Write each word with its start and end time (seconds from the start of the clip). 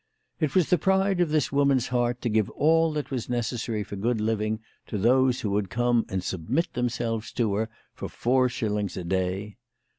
It 0.39 0.55
was 0.55 0.71
the 0.71 0.79
pride 0.79 1.21
of 1.21 1.29
this 1.29 1.51
woman's 1.51 1.89
heart 1.89 2.21
to 2.23 2.29
give 2.29 2.49
all 2.49 2.91
that 2.93 3.11
was 3.11 3.27
neces 3.27 3.59
sary 3.59 3.83
for 3.83 3.95
good 3.95 4.19
living, 4.19 4.59
to 4.87 4.97
those 4.97 5.41
who 5.41 5.51
would 5.51 5.69
come 5.69 6.07
and 6.09 6.23
submit 6.23 6.73
themselves 6.73 7.31
to 7.33 7.53
her, 7.53 7.69
for 7.93 8.09
four 8.09 8.49
shillings 8.49 8.97
a 8.97 9.03
day. 9.03 9.57